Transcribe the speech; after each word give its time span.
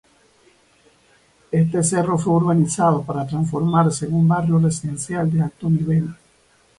Este 1.51 1.83
cerro 1.83 2.17
fue 2.17 2.33
urbanizado 2.33 3.03
para 3.03 3.27
transformarse 3.27 4.07
en 4.07 4.15
un 4.15 4.27
barrio 4.27 4.57
residencial 4.57 5.31
de 5.31 5.43
alto 5.43 5.69
nivel. 5.69 6.15